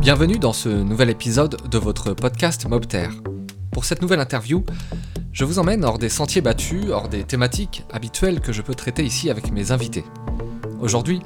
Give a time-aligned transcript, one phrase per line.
[0.00, 3.08] Bienvenue dans ce nouvel épisode de votre podcast Mobter.
[3.70, 4.64] Pour cette nouvelle interview,
[5.30, 9.04] je vous emmène hors des sentiers battus, hors des thématiques habituelles que je peux traiter
[9.04, 10.06] ici avec mes invités.
[10.80, 11.20] Aujourd'hui,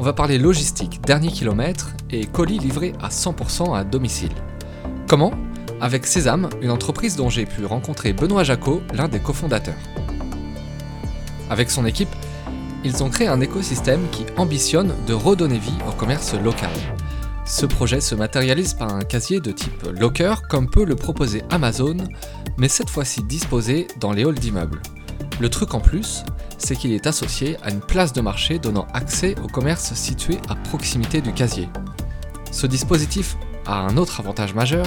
[0.00, 4.32] on va parler logistique, dernier kilomètre et colis livrés à 100% à domicile.
[5.06, 5.30] Comment?
[5.80, 9.78] Avec Sésame, une entreprise dont j'ai pu rencontrer Benoît Jacot, l'un des cofondateurs.
[11.48, 12.14] Avec son équipe,
[12.82, 16.70] ils ont créé un écosystème qui ambitionne de redonner vie au commerce local.
[17.48, 21.96] Ce projet se matérialise par un casier de type locker comme peut le proposer Amazon,
[22.58, 24.82] mais cette fois-ci disposé dans les halls d'immeubles.
[25.40, 26.24] Le truc en plus,
[26.58, 30.56] c'est qu'il est associé à une place de marché donnant accès au commerce situé à
[30.56, 31.68] proximité du casier.
[32.50, 34.86] Ce dispositif a un autre avantage majeur,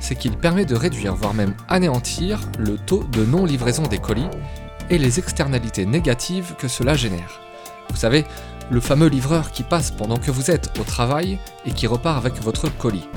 [0.00, 4.28] c'est qu'il permet de réduire, voire même anéantir, le taux de non-livraison des colis
[4.90, 7.40] et les externalités négatives que cela génère.
[7.90, 8.24] Vous savez,
[8.70, 12.40] le fameux livreur qui passe pendant que vous êtes au travail et qui repart avec
[12.42, 13.08] votre colis.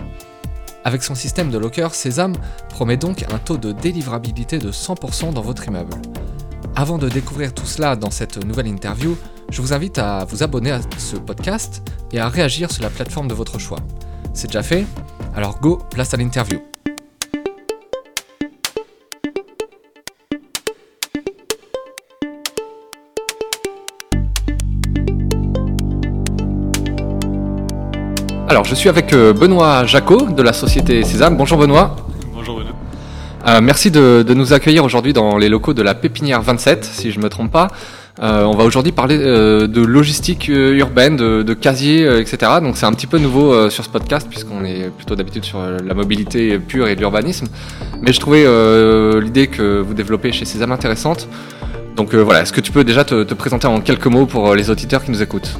[0.84, 2.36] Avec son système de locker, Sésame
[2.70, 5.94] promet donc un taux de délivrabilité de 100% dans votre immeuble.
[6.76, 9.17] Avant de découvrir tout cela dans cette nouvelle interview,
[9.50, 13.28] je vous invite à vous abonner à ce podcast et à réagir sur la plateforme
[13.28, 13.80] de votre choix.
[14.34, 14.86] C'est déjà fait
[15.36, 16.61] Alors go, place à l'interview.
[28.50, 31.36] Alors, je suis avec euh, Benoît Jacot de la société Sésame.
[31.36, 31.98] Bonjour Benoît.
[32.34, 32.72] Bonjour Benoît.
[33.45, 37.20] Euh, merci de, nous accueillir aujourd'hui dans les locaux de la Pépinière 27, si je
[37.20, 37.67] ne me trompe pas.
[38.22, 42.54] Euh, on va aujourd'hui parler de logistique urbaine, de, de casier, etc.
[42.62, 45.94] Donc c'est un petit peu nouveau sur ce podcast puisqu'on est plutôt d'habitude sur la
[45.94, 47.48] mobilité pure et l'urbanisme.
[48.02, 48.45] Mais je trouvais
[49.22, 51.28] l'idée que vous développez chez Sésame intéressante.
[51.98, 54.70] Donc voilà, est-ce que tu peux déjà te, te présenter en quelques mots pour les
[54.70, 55.58] auditeurs qui nous écoutent?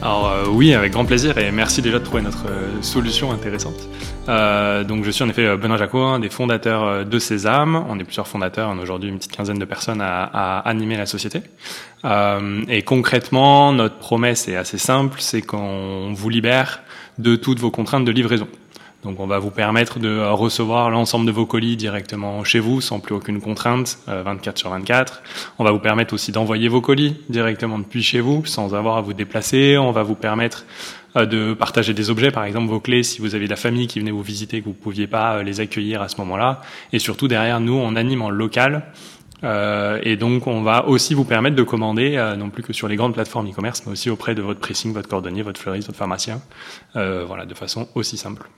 [0.00, 3.88] Alors euh, oui, avec grand plaisir et merci déjà de trouver notre euh, solution intéressante.
[4.28, 7.84] Euh, donc je suis en effet Benoît Jacot, un des fondateurs de Sésame.
[7.88, 10.96] On est plusieurs fondateurs, on a aujourd'hui une petite quinzaine de personnes à, à animer
[10.96, 11.42] la société.
[12.04, 16.80] et concrètement, notre promesse est assez simple, c'est qu'on vous libère
[17.18, 18.46] de toutes vos contraintes de livraison.
[19.04, 22.98] Donc on va vous permettre de recevoir l'ensemble de vos colis directement chez vous sans
[22.98, 25.22] plus aucune contrainte, 24 euh, sur 24.
[25.60, 29.00] On va vous permettre aussi d'envoyer vos colis directement depuis chez vous sans avoir à
[29.00, 29.78] vous déplacer.
[29.78, 30.66] On va vous permettre
[31.16, 33.86] euh, de partager des objets, par exemple vos clés, si vous avez de la famille
[33.86, 36.60] qui venait vous visiter, que vous ne pouviez pas euh, les accueillir à ce moment-là.
[36.92, 38.82] Et surtout derrière nous, on anime en local.
[39.44, 43.14] et donc, on va aussi vous permettre de commander, non plus que sur les grandes
[43.14, 46.40] plateformes e-commerce, mais aussi auprès de votre pressing, votre cordonnier, votre fleuriste, votre pharmacien,
[46.94, 48.48] voilà, de façon aussi simple.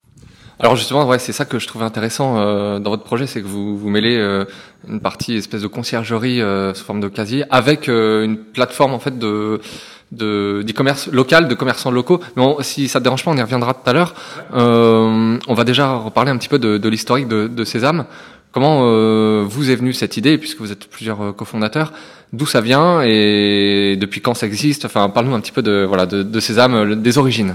[0.63, 3.47] Alors justement, ouais, c'est ça que je trouve intéressant euh, dans votre projet, c'est que
[3.47, 4.45] vous, vous mêlez euh,
[4.87, 9.19] une partie espèce de conciergerie euh, sous forme de casier avec une plateforme en fait
[9.19, 9.61] de
[10.13, 12.21] de d'e-commerce local, de commerçants locaux.
[12.37, 14.15] Mais si ça te dérange pas, on y reviendra tout à l'heure.
[14.53, 18.05] on va déjà reparler un petit peu de, de l'historique de, de Sésame.
[18.53, 18.81] Comment
[19.45, 21.93] vous est venue cette idée, puisque vous êtes plusieurs cofondateurs?
[22.33, 24.85] D'où ça vient et depuis quand ça existe?
[24.85, 27.55] Enfin, parle-nous un petit peu de voilà de, de Sésame, des origines.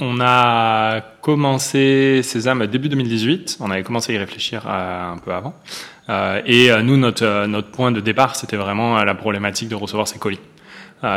[0.00, 3.58] On a commencé Sésame début 2018.
[3.60, 5.54] On avait commencé à y réfléchir euh, un peu avant.
[6.08, 10.20] Euh, et euh, nous, notre, point de départ, c'était vraiment la problématique de recevoir ces
[10.20, 10.40] colis.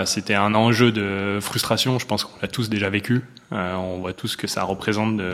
[0.06, 2.00] c'était un enjeu de frustration.
[2.00, 3.22] Je pense qu'on l'a tous déjà vécu.
[3.52, 5.34] on voit tous que ça représente de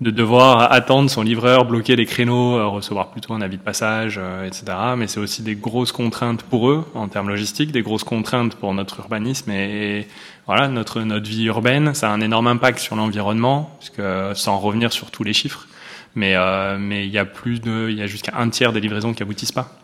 [0.00, 4.64] de devoir attendre son livreur, bloquer les créneaux, recevoir plutôt un avis de passage, etc.
[4.96, 8.72] Mais c'est aussi des grosses contraintes pour eux en termes logistiques, des grosses contraintes pour
[8.72, 10.08] notre urbanisme et,
[10.50, 11.94] voilà notre notre vie urbaine.
[11.94, 14.02] Ça a un énorme impact sur l'environnement, puisque
[14.34, 15.68] sans revenir sur tous les chiffres,
[16.16, 18.80] mais euh, mais il y a plus de, il y a jusqu'à un tiers des
[18.80, 19.78] livraisons qui aboutissent pas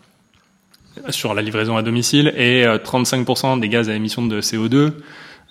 [1.11, 4.95] sur la livraison à domicile et 35% des gaz à émission de CO2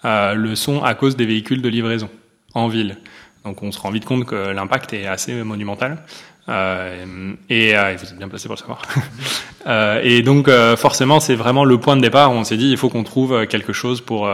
[0.04, 2.10] le sont à cause des véhicules de livraison
[2.54, 2.98] en ville.
[3.46, 6.00] Donc on se rend vite compte que l'impact est assez monumental.
[6.48, 8.82] Euh, et euh, vous êtes bien placé pour le savoir.
[9.68, 12.70] euh, et donc euh, forcément, c'est vraiment le point de départ où on s'est dit
[12.70, 14.30] il faut qu'on trouve quelque chose pour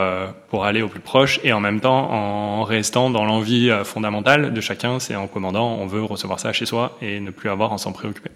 [0.50, 4.62] pour aller au plus proche et en même temps en restant dans l'envie fondamentale de
[4.62, 7.78] chacun, c'est en commandant, on veut recevoir ça chez soi et ne plus avoir à
[7.78, 8.32] s'en préoccuper.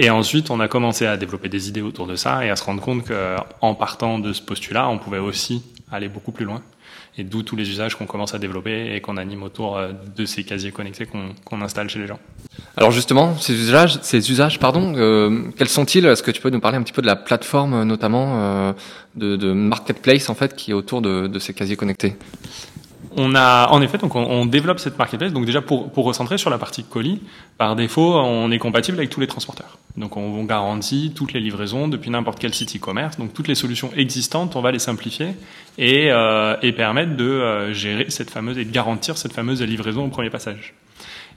[0.00, 2.62] Et ensuite, on a commencé à développer des idées autour de ça et à se
[2.62, 6.62] rendre compte qu'en partant de ce postulat, on pouvait aussi aller beaucoup plus loin
[7.16, 9.80] et d'où tous les usages qu'on commence à développer et qu'on anime autour
[10.16, 12.20] de ces casiers connectés qu'on installe chez les gens.
[12.78, 16.06] Alors justement, ces usages, ces usages, pardon, euh, quels sont-ils?
[16.06, 18.72] Est-ce que tu peux nous parler un petit peu de la plateforme, euh, notamment
[19.16, 22.16] de, de, marketplace en fait, qui est autour de, ces casiers connectés?
[23.16, 25.32] On a, en effet, donc on, développe cette marketplace.
[25.32, 27.20] Donc déjà pour, pour recentrer sur la partie colis,
[27.56, 29.78] par défaut, on est compatible avec tous les transporteurs.
[29.96, 33.18] Donc on, on garantit toutes les livraisons depuis n'importe quel site e-commerce.
[33.18, 35.34] Donc toutes les solutions existantes, on va les simplifier
[35.78, 40.04] et, euh, et permettre de euh, gérer cette fameuse et de garantir cette fameuse livraison
[40.04, 40.74] au premier passage.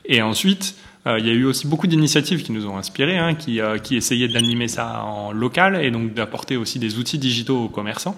[0.06, 3.33] Et ensuite, euh, il y a eu aussi beaucoup d'initiatives qui nous ont inspirés, hein,
[3.33, 7.65] qui, euh, qui essayaient d'animer ça en local et donc d'apporter aussi des outils digitaux
[7.65, 8.15] aux commerçants.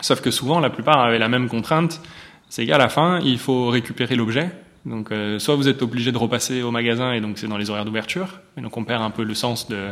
[0.00, 2.00] Sauf que souvent, la plupart avaient la même contrainte,
[2.48, 4.50] c'est qu'à la fin, il faut récupérer l'objet.
[4.84, 7.70] Donc, euh, soit vous êtes obligé de repasser au magasin et donc c'est dans les
[7.70, 9.88] horaires d'ouverture, et donc on perd un peu le sens de,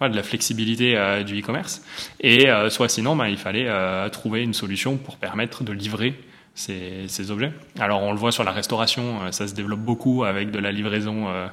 [0.00, 1.82] de la flexibilité du e-commerce.
[2.20, 3.68] Et soit sinon, ben, il fallait
[4.08, 6.14] trouver une solution pour permettre de livrer
[6.58, 7.52] ces, objets.
[7.78, 10.72] Alors on le voit sur la restauration, euh, ça se développe beaucoup avec de la
[10.72, 11.46] livraison euh,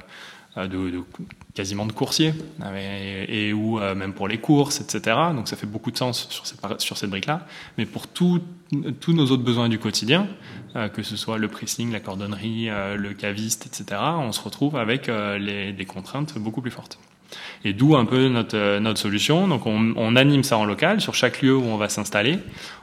[0.56, 1.02] euh, de,
[1.54, 2.34] quasiment de coursiers,
[3.28, 5.16] et, ou même pour les courses, etc.
[5.34, 7.46] Donc ça fait beaucoup de sens sur cette, sur cette brique-là.
[7.78, 8.42] Mais pour tous
[8.72, 10.26] nos autres besoins du quotidien,
[10.94, 15.86] que ce soit le pressing, la cordonnerie, le caviste, etc., on se retrouve avec des
[15.86, 16.98] contraintes beaucoup plus fortes.
[17.64, 19.48] Et d'où un peu notre, euh, notre solution.
[19.48, 21.00] Donc on, on, anime ça en local.
[21.00, 22.38] Sur chaque lieu où on va s'installer,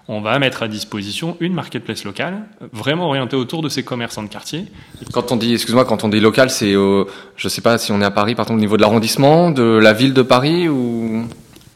[0.07, 2.43] on va mettre à disposition une marketplace locale,
[2.73, 4.65] vraiment orientée autour de ces commerçants de quartier.
[5.13, 7.07] Quand on dit, excuse-moi, quand on dit local, c'est, au,
[7.37, 9.63] je sais pas si on est à Paris, par exemple, au niveau de l'arrondissement, de
[9.63, 11.25] la ville de Paris ou?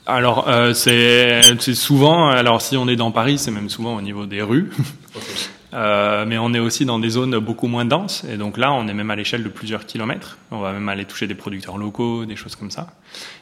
[0.06, 1.42] Alors euh, c'est
[1.74, 4.70] souvent, alors si on est dans Paris, c'est même souvent au niveau des rues.
[5.74, 8.88] Euh, mais on est aussi dans des zones beaucoup moins denses, et donc là, on
[8.88, 10.38] est même à l'échelle de plusieurs kilomètres.
[10.52, 12.88] On va même aller toucher des producteurs locaux, des choses comme ça.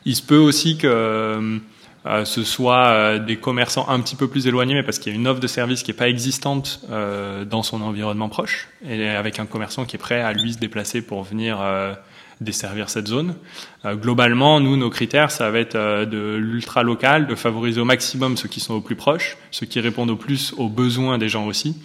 [0.06, 1.62] Il se peut aussi que
[2.06, 5.16] euh, ce soit euh, des commerçants un petit peu plus éloignés, mais parce qu'il y
[5.16, 9.08] a une offre de service qui n'est pas existante euh, dans son environnement proche, et
[9.10, 11.58] avec un commerçant qui est prêt à lui se déplacer pour venir
[12.42, 13.36] desservir cette zone.
[13.86, 18.50] globalement, nous, nos critères, ça va être de l'ultra local, de favoriser au maximum ceux
[18.50, 21.78] qui sont au plus proches, ceux qui répondent au plus aux besoins des gens aussi,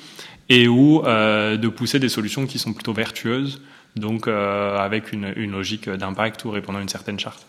[0.50, 3.62] et ou euh, de pousser des solutions qui sont plutôt vertueuses,
[3.96, 7.46] donc euh, avec une, une logique d'impact ou répondant à une certaine charte.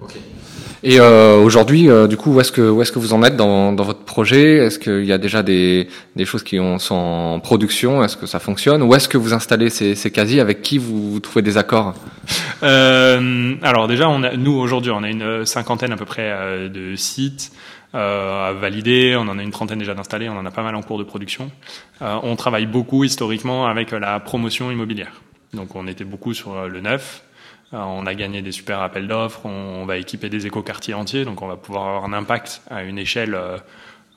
[0.00, 0.20] Okay.
[0.82, 3.36] Et euh, aujourd'hui, euh, du coup, où est-ce que où est-ce que vous en êtes
[3.36, 4.56] dans, dans votre projet?
[4.56, 8.02] Est-ce qu'il y a déjà des, des choses qui ont, sont en production?
[8.02, 8.82] Est-ce que ça fonctionne?
[8.82, 10.40] Où est-ce que vous installez ces, ces casiers?
[10.40, 11.94] Avec qui vous, vous trouvez des accords?
[12.62, 16.96] Euh, Alors déjà, on a, nous aujourd'hui, on a une cinquantaine à peu près de
[16.96, 17.52] sites
[17.92, 19.16] à valider.
[19.16, 20.28] On en a une trentaine déjà d'installés.
[20.28, 21.50] On en a pas mal en cours de production.
[22.00, 25.22] Euh, on travaille beaucoup historiquement avec la promotion immobilière.
[25.52, 27.24] Donc on était beaucoup sur le neuf.
[27.74, 29.46] Euh, on a gagné des super appels d'offres.
[29.46, 31.24] On, va équiper des écoquartiers entiers.
[31.24, 33.38] Donc on va pouvoir avoir un impact à une échelle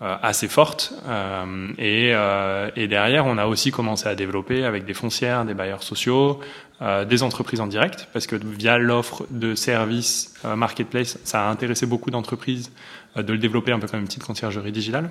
[0.02, 0.94] assez forte.
[1.08, 5.54] Euh, et, euh, et, derrière, on a aussi commencé à développer avec des foncières, des
[5.54, 6.40] bailleurs sociaux,
[6.82, 11.86] euh, des entreprises en direct, parce que via l'offre de services marketplace, ça a intéressé
[11.86, 12.72] beaucoup d'entreprises
[13.18, 15.10] euh, de le développer un peu comme une petite conciergerie digitale.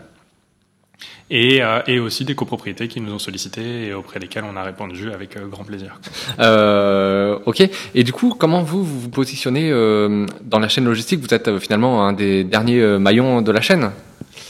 [1.30, 4.62] Et, euh, et, aussi des copropriétés qui nous ont sollicité et auprès desquelles on a
[4.62, 5.98] répondu avec euh, grand plaisir.
[6.38, 7.68] Euh, ok.
[7.94, 11.20] Et du coup, comment vous vous, positionnez euh, dans la chaîne logistique?
[11.20, 13.90] Vous êtes finalement un des derniers maillons de la chaîne?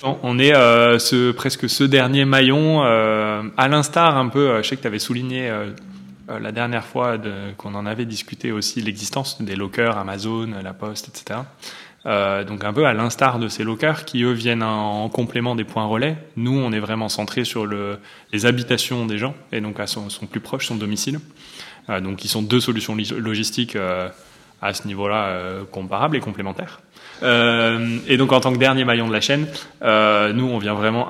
[0.04, 4.62] On est ce, presque ce dernier maillon, à l'instar un peu.
[4.62, 5.50] je sais que tu avais souligné
[6.28, 7.16] la dernière fois
[7.56, 11.40] qu'on en avait discuté aussi l'existence des lockers, Amazon, La Poste, etc.
[12.06, 15.64] Euh, donc un peu à l'instar de ces lockers qui eux viennent en, complément des
[15.64, 16.18] points relais.
[16.36, 17.98] Nous, on est vraiment centré sur le,
[18.32, 21.20] les habitations des gens et donc à son, son plus proche, son domicile.
[21.88, 24.08] Euh, donc ils sont deux solutions logistiques euh,
[24.60, 26.80] à ce niveau-là euh, comparables et complémentaires.
[27.22, 29.46] Euh, et donc en tant que dernier maillon de la chaîne,
[29.82, 31.08] nous on vient vraiment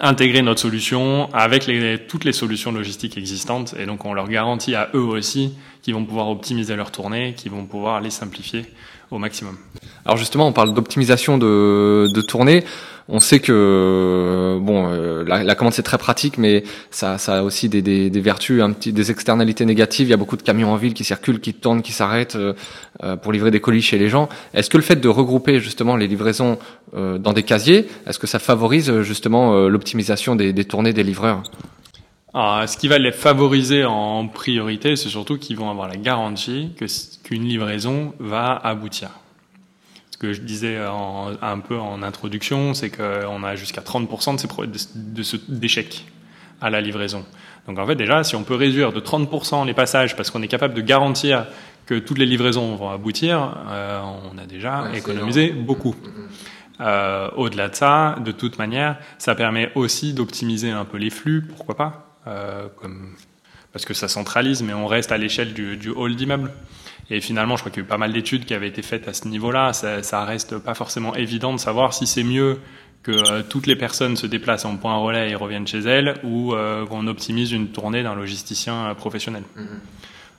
[0.00, 1.70] intégrer notre solution avec
[2.08, 6.04] toutes les solutions logistiques existantes et donc on leur garantit à eux aussi qu'ils vont
[6.04, 8.64] pouvoir optimiser leur tournée, qu'ils vont pouvoir les simplifier
[9.10, 9.56] au maximum.
[10.04, 12.64] Alors justement, on parle d'optimisation de, de tournée.
[13.12, 17.68] On sait que bon, euh, la, commande c'est très pratique, mais ça, ça a aussi
[17.68, 20.06] des, vertus, un des externalités négatives.
[20.06, 22.54] Il y a beaucoup de camions en ville qui circulent, qui tournent, qui s'arrêtent euh,
[23.02, 24.28] euh pour livrer des colis chez les gens.
[24.54, 26.58] Est-ce que le fait de regrouper justement les livraisons
[26.94, 31.42] euh, dans des casiers, est-ce que ça favorise justement l'optimisation des, des tournées des livreurs?
[32.32, 36.70] Ce qui va les favoriser en priorité, c'est surtout qu'ils vont avoir la garantie
[37.24, 39.10] qu'une livraison va aboutir.
[40.20, 44.76] Ce que je disais en, un peu en introduction, c'est qu'on a jusqu'à 30% de,
[44.76, 46.04] ces, de, ce d'échecs
[46.60, 47.24] à la livraison.
[47.66, 50.48] Donc en fait déjà, si on peut réduire de 30% les passages parce qu'on est
[50.48, 51.46] capable de garantir
[51.86, 55.94] que toutes les livraisons vont aboutir, euh, on a déjà économisé beaucoup.
[55.94, 56.82] Mm-hmm.
[56.82, 61.46] Euh, au-delà de ça, de toute manière, ça permet aussi d'optimiser un peu les flux,
[61.48, 63.14] pourquoi pas euh, comme,
[63.72, 66.52] parce que ça centralise, mais on reste à l'échelle du, du hall d'immeuble.
[67.10, 69.08] Et finalement, je crois qu'il y a eu pas mal d'études qui avaient été faites
[69.08, 69.72] à ce niveau-là.
[69.72, 72.58] Ça, ça reste pas forcément évident de savoir si c'est mieux
[73.02, 76.54] que toutes les personnes se déplacent en point relais et reviennent chez elles, ou
[76.88, 79.42] qu'on optimise une tournée d'un logisticien professionnel.
[79.56, 79.80] Mhm.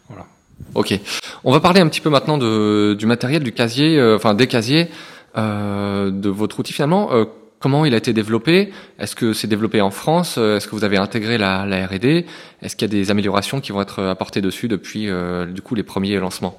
[0.07, 0.25] Voilà.
[0.75, 0.99] Ok.
[1.43, 4.47] On va parler un petit peu maintenant de, du matériel, du casier, euh, enfin des
[4.47, 4.89] casiers,
[5.37, 7.09] euh, de votre outil finalement.
[7.61, 8.71] Euh, comment il a été développé?
[8.99, 10.37] Est-ce que c'est développé en France?
[10.37, 12.25] Est-ce que vous avez intégré la, la R&D
[12.61, 15.09] Est-ce qu'il y a des améliorations qui vont être apportées dessus depuis
[15.47, 16.57] du coup les premiers lancements?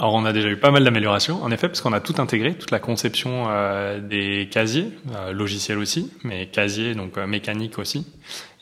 [0.00, 2.54] Alors on a déjà eu pas mal d'améliorations, en effet, parce qu'on a tout intégré,
[2.54, 8.06] toute la conception euh, des casiers, euh, logiciels aussi, mais casiers donc euh, mécaniques aussi.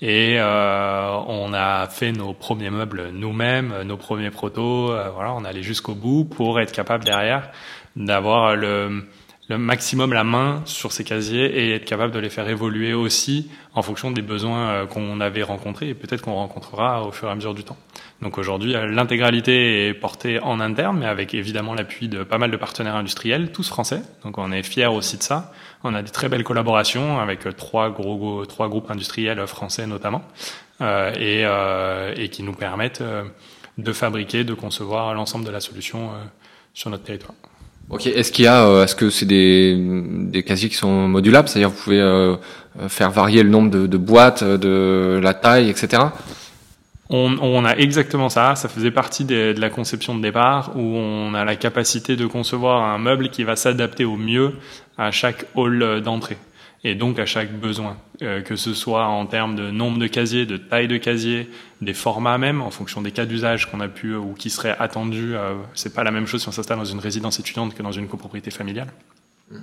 [0.01, 4.89] Et on a fait nos premiers meubles nous-mêmes, nos premiers protos.
[5.15, 7.51] voilà, on allait jusqu'au bout pour être capable derrière
[7.97, 9.05] d'avoir le
[9.49, 13.49] le maximum la main sur ces casiers et être capable de les faire évoluer aussi
[13.75, 17.31] en fonction des besoins euh, qu'on avait rencontrés et peut-être qu'on rencontrera au fur et
[17.31, 17.77] à mesure du temps.
[18.23, 22.51] Donc aujourd'hui, euh, l'intégralité est portée en interne, mais avec évidemment l'appui de pas mal
[22.51, 24.03] de partenaires industriels, tous français.
[24.25, 25.53] Donc on est fiers aussi de ça.
[25.85, 30.23] On a des très belles collaborations avec euh, trois gros, trois groupes industriels français notamment,
[30.81, 33.05] euh, et, euh, et, qui nous permettent
[33.79, 36.11] de fabriquer, de concevoir l'ensemble de la solution
[36.75, 37.35] sur notre territoire.
[37.89, 38.07] Ok.
[38.07, 41.71] Est-ce qu'il y a, euh, est-ce que c'est des, des casiers qui sont modulables, c'est-à-dire
[41.71, 42.37] vous pouvez euh,
[42.81, 46.03] euh, faire varier le nombre de, de, boîtes, de la taille, etc.
[47.09, 48.57] On, on, a exactement ça.
[48.57, 52.83] Ça faisait partie de la conception de départ où on a la capacité de concevoir
[52.83, 54.55] un meuble qui va s'adapter au mieux
[54.99, 56.39] à chaque hall d'entrée
[56.85, 60.47] et donc à chaque besoin, euh, que ce soit en termes de nombre de casiers,
[60.47, 61.49] de taille de casier,
[61.81, 65.35] des formats même, en fonction des cas d'usage qu'on a pu ou qui seraient attendus.
[65.35, 67.93] Euh, c'est pas la même chose si on s'installe dans une résidence étudiante que dans
[67.93, 68.89] une copropriété familiale.
[69.53, 69.59] Mm-hmm.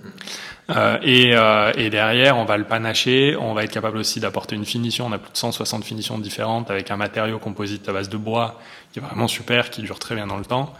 [0.69, 4.55] Euh, et, euh, et, derrière, on va le panacher, on va être capable aussi d'apporter
[4.55, 5.07] une finition.
[5.07, 8.59] On a plus de 160 finitions différentes avec un matériau composite à base de bois
[8.91, 10.73] qui est vraiment super, qui dure très bien dans le temps.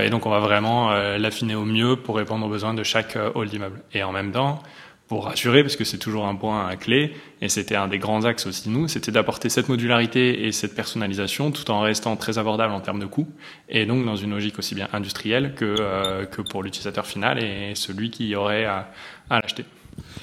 [0.00, 3.48] Et donc, on va vraiment l'affiner au mieux pour répondre aux besoins de chaque hall
[3.48, 3.82] d'immeuble.
[3.92, 4.62] Et en même temps,
[5.08, 8.24] pour rassurer, parce que c'est toujours un point à clé, et c'était un des grands
[8.24, 12.72] axes aussi nous, c'était d'apporter cette modularité et cette personnalisation tout en restant très abordable
[12.72, 13.28] en termes de coûts,
[13.68, 17.74] et donc dans une logique aussi bien industrielle que, euh, que pour l'utilisateur final et
[17.74, 18.88] celui qui aurait à,
[19.28, 19.64] à l'acheter.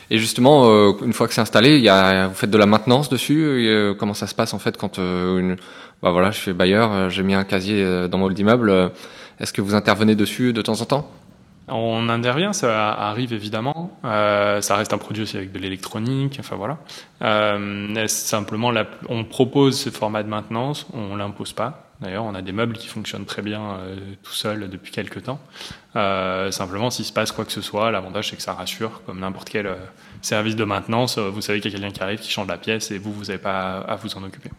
[0.10, 3.10] Et justement, euh, une fois que c'est installé, y a, vous faites de la maintenance
[3.10, 3.44] dessus.
[3.44, 5.56] Euh, comment ça se passe en fait quand une,
[6.02, 8.92] bah voilà, je suis bailleur, j'ai mis un casier dans mon hall d'immeuble.
[9.40, 11.12] Est-ce que vous intervenez dessus de temps en temps?
[11.72, 13.98] On intervient, ça arrive évidemment.
[14.06, 16.78] Euh, ça reste un produit aussi avec de l'électronique, enfin voilà.
[17.22, 18.72] Euh, simplement,
[19.08, 21.86] on propose ce format de maintenance, on l'impose pas.
[22.02, 25.40] D'ailleurs, on a des meubles qui fonctionnent très bien euh, tout seuls depuis quelques temps.
[26.52, 29.50] Simplement, s'il se passe quoi que ce soit, l'avantage c'est que ça rassure, comme n'importe
[29.50, 29.76] quel
[30.22, 31.18] service de maintenance.
[31.18, 33.26] Vous savez qu'il y a quelqu'un qui arrive, qui change la pièce, et vous, vous
[33.26, 34.50] n'avez pas à vous en occuper.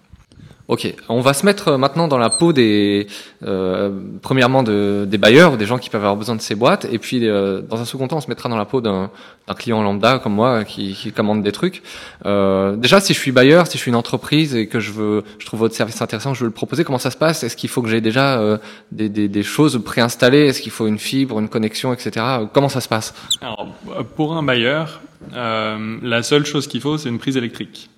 [0.69, 3.09] Ok, on va se mettre euh, maintenant dans la peau des,
[3.43, 3.91] euh,
[4.23, 7.27] premièrement de, des bailleurs, des gens qui peuvent avoir besoin de ces boîtes, et puis
[7.27, 9.11] euh, dans un second temps, on se mettra dans la peau d'un
[9.59, 11.83] client lambda comme moi qui, qui commande des trucs.
[12.25, 15.25] Euh, déjà, si je suis bailleur, si je suis une entreprise et que je veux,
[15.41, 16.85] je trouve votre service intéressant, je veux le proposer.
[16.85, 17.43] Comment ça se passe?
[17.43, 18.59] Est-ce qu'il faut que j'ai déjà euh,
[18.93, 20.47] des, des, des, choses préinstallées?
[20.47, 22.25] Est-ce qu'il faut une fibre, une connexion, etc.
[22.53, 23.13] Comment ça se passe?
[23.41, 23.67] Alors,
[24.15, 25.01] pour un bailleur,
[25.33, 27.91] la seule chose qu'il faut, c'est une prise électrique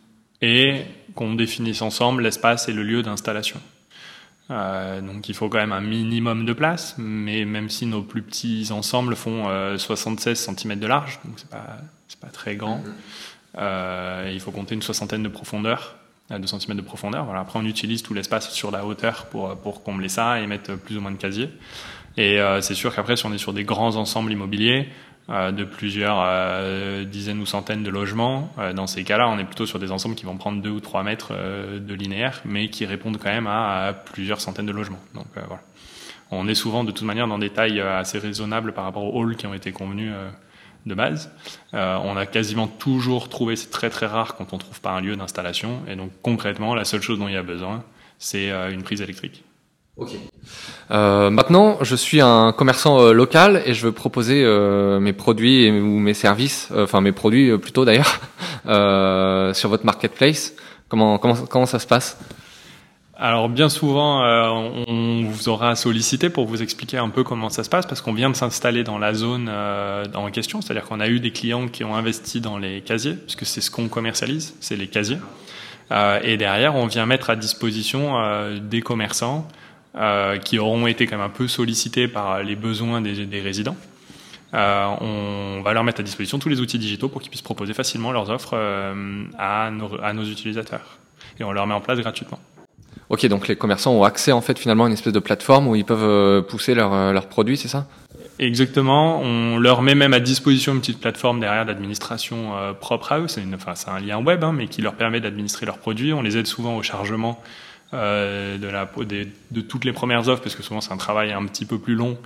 [0.42, 0.82] et
[1.14, 3.60] qu'on définisse ensemble l'espace et le lieu d'installation.
[4.50, 8.22] Euh, donc il faut quand même un minimum de place, mais même si nos plus
[8.22, 9.44] petits ensembles font
[9.76, 11.78] 76 euh, cm de large, donc c'est pas
[12.20, 12.94] pas très grand, mhm.
[13.58, 15.96] euh, il faut compter une soixantaine de profondeur,
[16.30, 17.24] 2 cm de profondeur.
[17.24, 17.40] Voilà.
[17.40, 20.96] Après on utilise tout l'espace sur la hauteur pour pour combler ça et mettre plus
[20.96, 21.50] ou moins de casiers.
[22.16, 24.88] Et c'est sûr qu'après si on est sur des grands ensembles immobiliers,
[25.28, 28.52] de plusieurs euh, dizaines ou centaines de logements.
[28.58, 30.80] Euh, dans ces cas-là, on est plutôt sur des ensembles qui vont prendre deux ou
[30.80, 35.00] trois mètres de linéaire, mais qui répondent quand même à, plusieurs centaines de logements.
[36.30, 39.36] On est souvent de toute manière dans des tailles assez raisonnables par rapport aux halls
[39.36, 40.12] qui ont été convenus
[40.86, 41.30] de base.
[41.72, 45.14] on a quasiment toujours trouvé, c'est très très rare quand on trouve pas un lieu
[45.14, 47.84] d'installation, et donc concrètement, la seule chose dont il y a besoin,
[48.18, 49.44] c'est une prise électrique.
[49.98, 50.12] Ok.
[50.90, 55.70] Euh, maintenant, je suis un commerçant euh, local et je veux proposer euh, mes produits
[55.70, 58.20] ou mes services, euh, enfin mes produits euh, plutôt d'ailleurs,
[59.54, 60.54] sur votre marketplace.
[60.88, 62.18] Comment comment comment ça se passe?
[63.14, 64.20] Alors bien souvent,
[64.88, 68.14] on vous aura sollicité pour vous expliquer un peu comment ça se passe, parce qu'on
[68.14, 71.84] vient de s'installer dans la zone en question, c'est-à-dire qu'on a eu des clients qui
[71.84, 75.18] ont investi dans les casiers, puisque c'est ce qu'on commercialise, c'est les casiers.
[76.24, 78.16] et derrière, on vient mettre à disposition
[78.60, 79.46] des commerçants
[79.96, 83.76] euh, qui auront été quand même un peu sollicités par les besoins des, des résidents.
[84.54, 87.72] Euh, on va leur mettre à disposition tous les outils digitaux pour qu'ils puissent proposer
[87.72, 90.98] facilement leurs offres euh, à, nos, à nos utilisateurs.
[91.40, 92.38] Et on leur met en place gratuitement.
[93.08, 95.76] Ok, donc les commerçants ont accès en fait finalement à une espèce de plateforme où
[95.76, 97.86] ils peuvent euh, pousser leurs leur produits, c'est ça?
[98.38, 99.20] Exactement.
[99.20, 103.28] On leur met même à disposition une petite plateforme derrière d'administration euh, propre à eux.
[103.28, 106.12] C'est, une, enfin, c'est un lien web, hein, mais qui leur permet d'administrer leurs produits.
[106.12, 107.40] On les aide souvent au chargement
[107.94, 108.90] euh, de, la,
[109.50, 111.94] de, toutes les premières offres, parce que souvent c'est un travail un petit peu plus
[111.94, 112.16] long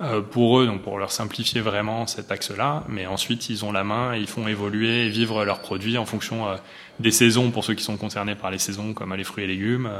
[0.00, 2.84] euh, pour eux, donc pour leur simplifier vraiment cet axe-là.
[2.88, 6.06] Mais ensuite, ils ont la main et ils font évoluer et vivre leurs produits en
[6.06, 6.56] fonction euh,
[7.00, 9.90] des saisons pour ceux qui sont concernés par les saisons, comme les fruits et légumes,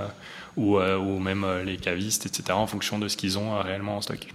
[0.56, 4.26] ou, ou, même les cavistes, etc., en fonction de ce qu'ils ont réellement en stock.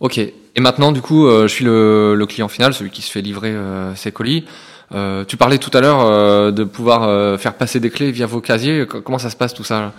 [0.00, 0.18] Ok.
[0.18, 3.54] Et maintenant, du coup, je suis le, le, client final, celui qui se fait livrer
[3.94, 4.44] ses colis.
[4.92, 8.26] Euh, tu parlais tout à l'heure euh, de pouvoir euh, faire passer des clés via
[8.26, 8.86] vos casiers.
[8.86, 9.92] Comment ça se passe tout ça?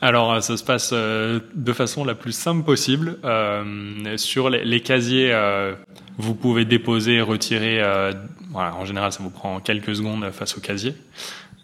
[0.00, 3.18] Alors, ça se passe de façon la plus simple possible.
[4.16, 5.36] sur les, les casiers,
[6.18, 7.82] vous pouvez déposer et retirer.
[8.52, 10.94] voilà, en général, ça vous prend quelques secondes face au casier.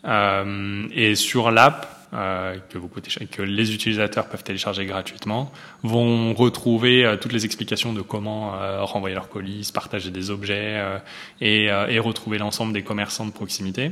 [0.05, 5.51] et sur l'app, euh, que, vous que les utilisateurs peuvent télécharger gratuitement,
[5.83, 10.81] vont retrouver euh, toutes les explications de comment euh, renvoyer leurs colis, partager des objets
[11.41, 13.91] et, et, retrouver l'ensemble des commerçants de proximité.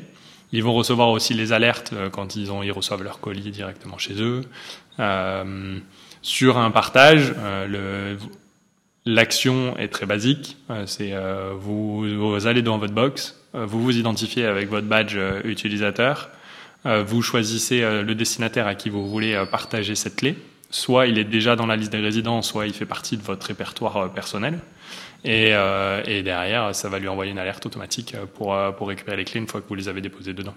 [0.53, 4.15] Ils vont recevoir aussi les alertes quand ils, ont, ils reçoivent leurs colis directement chez
[4.21, 4.43] eux.
[6.23, 7.35] sur un partage,
[7.67, 8.19] le,
[9.05, 10.59] L'action est très basique.
[10.87, 11.13] C'est
[11.57, 16.42] vous, vous, allez dans votre box, vous vous identifiez avec votre badge utilisateur, euh,
[16.85, 20.37] vous choisissez euh, le destinataire à qui vous voulez euh, partager cette clé.
[20.71, 23.47] Soit il est déjà dans la liste des résidents, soit il fait partie de votre
[23.47, 24.59] répertoire personnel.
[25.25, 29.39] Et, et, derrière, ça va lui envoyer une alerte automatique pour, pour récupérer les clés
[29.39, 30.55] une fois que vous les avez déposées dedans.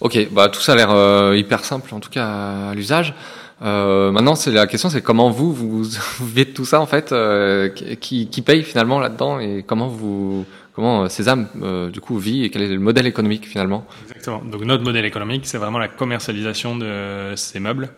[0.00, 3.14] Ok, bah tout ça a l'air hyper simple en tout cas à l'usage.
[3.62, 5.84] Euh, maintenant, la question, c'est comment vous vous,
[6.20, 10.44] vivez tout ça en fait, euh, qui, paye finalement là-dedans et comment vous
[10.74, 13.86] comment Sésame euh, du coup vit et quel est le modèle économique finalement?
[14.02, 14.42] Exactement.
[14.44, 17.90] Donc notre modèle économique, c'est vraiment la commercialisation de ces meubles.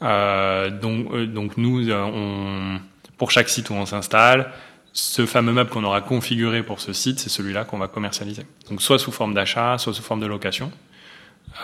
[0.00, 1.86] Donc donc nous,
[3.16, 4.50] pour chaque site où on s'installe,
[4.92, 8.42] ce fameux meuble qu'on aura configuré pour ce site, c'est celui-là qu'on va commercialiser.
[8.68, 10.72] Donc soit sous forme d'achat, soit sous forme de location.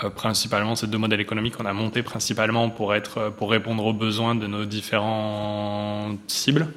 [0.04, 3.92] Euh, principalement ces deux modèles économiques qu'on a montés principalement pour être pour répondre aux
[3.92, 6.68] besoins de nos différentes cibles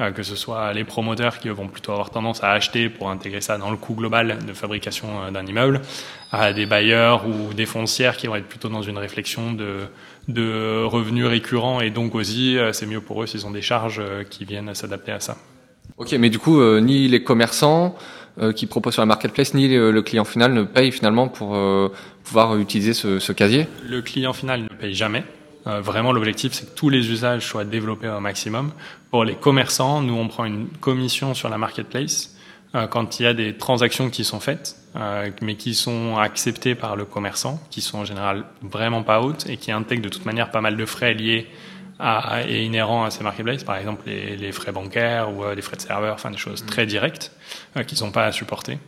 [0.00, 3.40] euh, que ce soit les promoteurs qui vont plutôt avoir tendance à acheter pour intégrer
[3.40, 5.82] ça dans le coût global de fabrication euh, d'un immeuble,
[6.32, 9.82] à des bailleurs ou des foncières qui vont être plutôt dans une réflexion de,
[10.26, 14.02] de revenus récurrents et donc aussi euh, c'est mieux pour eux s'ils ont des charges
[14.30, 15.36] qui viennent s'adapter à ça.
[15.96, 17.94] Ok, mais du coup, ni les commerçants
[18.56, 21.56] qui proposent sur la marketplace, ni le, client final ne payent finalement pour
[22.24, 25.24] pouvoir utiliser ce, ce casier Le client final ne paye jamais.
[25.66, 28.72] Euh, vraiment, l'objectif, c'est que tous les usages soient développés au maximum.
[29.10, 32.36] Pour les commerçants, nous, on prend une commission sur la marketplace
[32.74, 36.74] euh, quand il y a des transactions qui sont faites, euh, mais qui sont acceptées
[36.74, 40.26] par le commerçant, qui sont en général vraiment pas hautes et qui intègrent de toute
[40.26, 41.46] manière pas mal de frais liés
[41.98, 45.76] à, et inhérents à ces marketplaces, par exemple les, les frais bancaires ou les frais
[45.76, 47.30] de serveur, enfin des choses très directes
[47.86, 48.78] qui sont pas à supporter.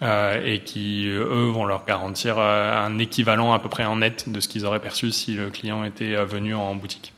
[0.00, 4.30] Euh, et qui, eux, vont leur garantir euh, un équivalent à peu près en net
[4.30, 7.12] de ce qu'ils auraient perçu si le client était euh, venu en boutique.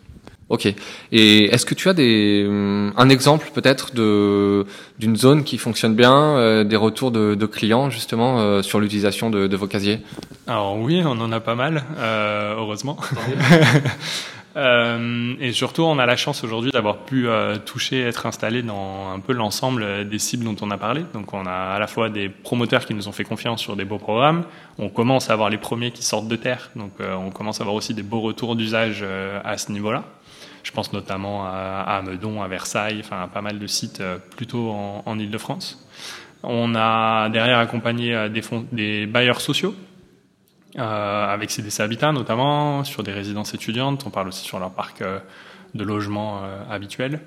[0.48, 0.66] Ok.
[1.12, 2.48] Et est-ce que tu as des,
[2.96, 4.66] un exemple peut-être de
[4.98, 9.56] d'une zone qui fonctionne bien, des retours de, de, clients justement sur l'utilisation de, de,
[9.56, 10.00] vos casiers?
[10.48, 11.84] Alors oui, on en a pas mal,
[12.56, 12.96] heureusement.
[14.56, 19.10] Euh, et surtout, on a la chance aujourd'hui d'avoir pu euh, toucher, être installé dans
[19.10, 21.04] un peu l'ensemble des cibles dont on a parlé.
[21.14, 23.84] Donc, on a à la fois des promoteurs qui nous ont fait confiance sur des
[23.84, 24.44] beaux programmes.
[24.78, 26.70] On commence à avoir les premiers qui sortent de terre.
[26.74, 29.04] Donc, euh, on commence à avoir aussi des beaux retours d'usage
[29.44, 30.04] à ce niveau-là.
[30.62, 34.02] Je pense notamment à, Meudon, à Versailles, enfin à pas mal de sites
[34.36, 35.86] plutôt en, en Ile-de-France.
[36.42, 39.74] On a derrière accompagné des, fonds, des bailleurs sociaux
[40.76, 45.18] avec CDC Habitat notamment, sur des résidences étudiantes, on parle aussi sur leur parc euh,
[45.74, 47.20] de logement euh, habituel.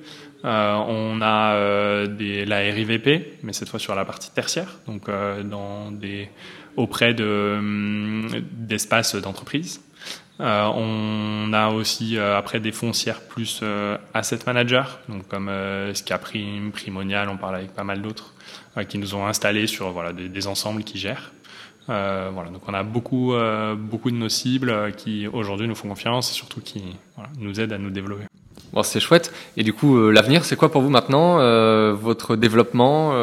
[0.46, 5.10] Euh, on a euh, des, la RIVP, mais cette fois sur la partie tertiaire, donc
[5.46, 6.30] dans des,
[6.76, 9.82] auprès de, hum, d'espaces d'entreprise.
[10.40, 13.64] on a aussi après des foncières plus
[14.14, 15.50] asset manager, donc comme
[15.94, 18.34] Scaprim, Primonial, on parle avec pas mal d'autres,
[18.90, 21.32] qui nous ont installés sur voilà, des, des ensembles qui gèrent.
[21.90, 25.76] Euh, voilà, donc on a beaucoup, euh, beaucoup de nos cibles euh, qui aujourd'hui nous
[25.76, 26.82] font confiance et surtout qui
[27.16, 28.24] voilà, nous aident à nous développer.
[28.72, 29.34] Bon, c'est chouette.
[29.58, 31.38] Et du coup, euh, l'avenir, c'est quoi pour vous maintenant
[31.94, 33.14] Votre développement,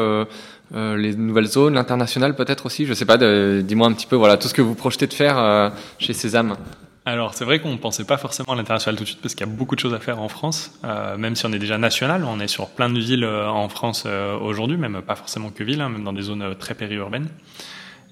[0.71, 2.85] les nouvelles zones, l'international peut-être aussi?
[2.85, 3.17] Je sais pas.
[3.17, 6.55] Dis-moi un petit peu, voilà, tout ce que vous projetez de faire chez Sésame.
[7.03, 9.45] Alors c'est vrai qu'on ne pensait pas forcément à l'international tout de suite parce qu'il
[9.45, 10.71] y a beaucoup de choses à faire en France,
[11.17, 14.05] même si on est déjà national, on est sur plein de villes en France
[14.41, 17.27] aujourd'hui, même pas forcément que villes, hein, même dans des zones très périurbaines.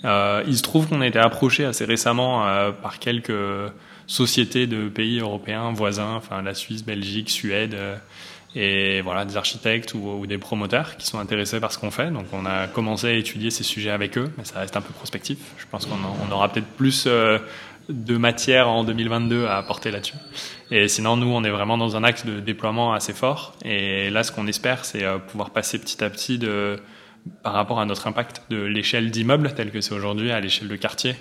[0.06, 3.34] Euh, il se trouve qu'on a été approché assez récemment euh, par quelques
[4.08, 7.96] sociétés de pays européens voisins, enfin la Suisse, Belgique, Suède, euh,
[8.56, 12.10] et voilà des architectes ou, des promoteurs qui sont intéressés par ce qu'on fait.
[12.12, 14.94] Donc on a commencé à étudier ces sujets avec eux, mais ça reste un peu
[14.94, 15.38] prospectif.
[15.58, 20.16] Je pense qu'on aura peut-être plus de matière en 2022 à apporter là-dessus.
[20.72, 23.54] Et sinon, nous, on est vraiment dans un axe de déploiement assez fort.
[23.64, 26.80] Et là, ce qu'on espère, c'est pouvoir passer petit à petit de
[27.44, 30.76] par rapport à notre impact de l'échelle d'immeuble tel que c'est aujourd'hui à l'échelle de
[30.76, 31.16] quartier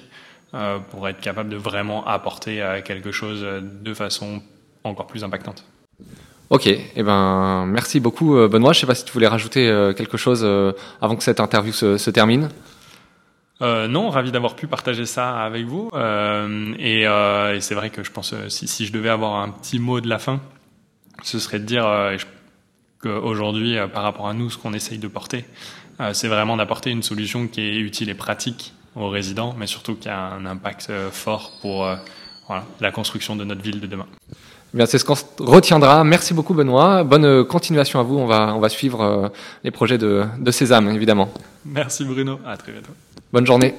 [0.55, 4.41] euh, pour être capable de vraiment apporter euh, quelque chose de façon
[4.83, 5.63] encore plus impactante.
[6.49, 8.73] Ok, et eh ben merci beaucoup euh, Benoît.
[8.73, 10.49] Je ne sais pas si tu voulais rajouter quelque chose
[11.03, 12.49] avant que cette interview se, termine.
[13.61, 15.91] non, ravi d'avoir pu partager ça avec vous.
[16.79, 17.05] et,
[17.61, 20.19] c'est vrai que je pense si, si, je devais avoir un petit mot de la
[20.19, 20.41] fin,
[21.23, 21.87] ce serait de dire
[23.03, 25.45] qu'aujourd'hui, par rapport à nous, ce qu'on essaye de porter,
[26.13, 30.09] c'est vraiment d'apporter une solution qui est utile et pratique aux résidents, mais surtout qui
[30.09, 31.97] a un impact euh, fort pour euh,
[32.81, 34.07] la construction de notre ville de demain.
[34.75, 36.05] Eh bien, c'est ce qu'on retiendra.
[36.05, 37.03] Merci beaucoup, Benoît.
[37.05, 38.19] Bonne continuation à vous.
[38.19, 39.33] On va, on va suivre
[39.65, 41.33] les projets de, de Sésame, évidemment.
[41.65, 42.39] Merci, Bruno.
[42.45, 42.93] À très bientôt.
[43.33, 43.75] Bonne journée.